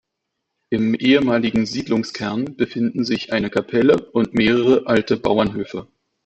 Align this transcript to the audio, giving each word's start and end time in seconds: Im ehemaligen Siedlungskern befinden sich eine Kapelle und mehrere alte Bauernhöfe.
Im 0.71 0.95
ehemaligen 0.95 1.67
Siedlungskern 1.67 2.55
befinden 2.57 3.05
sich 3.05 3.33
eine 3.33 3.51
Kapelle 3.51 4.01
und 4.09 4.33
mehrere 4.33 4.87
alte 4.87 5.15
Bauernhöfe. 5.15 5.89